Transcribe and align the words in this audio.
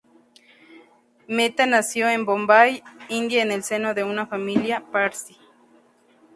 Mehta 1.27 1.67
nació 1.67 2.09
en 2.09 2.25
Bombay, 2.25 2.83
India 3.07 3.43
en 3.43 3.51
el 3.51 3.63
seno 3.63 3.93
de 3.93 4.03
una 4.03 4.25
familia 4.25 4.83
Parsi. 4.91 5.37